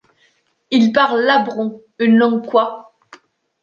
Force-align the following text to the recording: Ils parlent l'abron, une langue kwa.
Ils 0.71 0.93
parlent 0.93 1.21
l'abron, 1.21 1.79
une 1.99 2.17
langue 2.17 2.43
kwa. 2.47 2.91